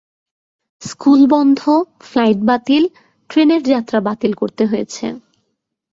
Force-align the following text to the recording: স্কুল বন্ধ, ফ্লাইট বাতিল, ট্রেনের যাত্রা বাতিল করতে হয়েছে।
স্কুল 0.81 1.21
বন্ধ, 1.27 1.59
ফ্লাইট 2.01 2.39
বাতিল, 2.43 2.83
ট্রেনের 3.29 3.61
যাত্রা 3.63 3.99
বাতিল 4.01 4.31
করতে 4.33 4.63
হয়েছে। 4.65 5.05